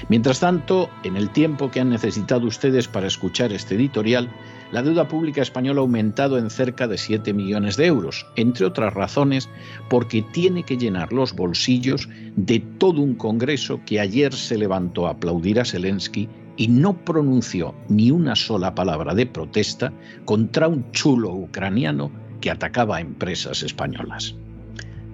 Mientras 0.09 0.39
tanto, 0.39 0.89
en 1.03 1.15
el 1.15 1.29
tiempo 1.29 1.71
que 1.71 1.79
han 1.79 1.89
necesitado 1.89 2.47
ustedes 2.47 2.87
para 2.87 3.07
escuchar 3.07 3.53
este 3.53 3.75
editorial, 3.75 4.29
la 4.71 4.81
deuda 4.81 5.07
pública 5.07 5.41
española 5.41 5.81
ha 5.81 5.83
aumentado 5.83 6.37
en 6.37 6.49
cerca 6.49 6.87
de 6.87 6.97
7 6.97 7.31
millones 7.33 7.77
de 7.77 7.85
euros, 7.85 8.25
entre 8.35 8.65
otras 8.65 8.93
razones 8.93 9.47
porque 9.87 10.23
tiene 10.33 10.63
que 10.63 10.77
llenar 10.77 11.13
los 11.13 11.33
bolsillos 11.33 12.09
de 12.35 12.59
todo 12.59 13.01
un 13.01 13.13
Congreso 13.15 13.81
que 13.85 13.99
ayer 13.99 14.33
se 14.33 14.57
levantó 14.57 15.05
a 15.07 15.11
aplaudir 15.11 15.59
a 15.59 15.65
Zelensky 15.65 16.27
y 16.57 16.67
no 16.67 16.93
pronunció 16.93 17.73
ni 17.89 18.11
una 18.11 18.35
sola 18.35 18.75
palabra 18.75 19.13
de 19.13 19.25
protesta 19.25 19.91
contra 20.25 20.67
un 20.67 20.89
chulo 20.91 21.33
ucraniano 21.33 22.11
que 22.41 22.51
atacaba 22.51 22.97
a 22.97 23.01
empresas 23.01 23.63
españolas. 23.63 24.35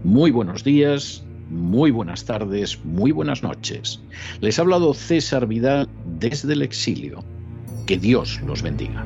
Muy 0.04 0.32
buenos 0.32 0.64
días, 0.64 1.24
muy 1.50 1.92
buenas 1.92 2.26
tardes, 2.26 2.84
muy 2.86 3.12
buenas 3.12 3.44
noches. 3.44 4.02
Les 4.42 4.60
ha 4.60 4.62
hablado 4.62 4.94
César 4.94 5.48
Vidal 5.48 5.88
desde 6.20 6.54
el 6.54 6.62
exilio. 6.62 7.24
Que 7.86 7.98
Dios 7.98 8.40
los 8.46 8.62
bendiga. 8.62 9.06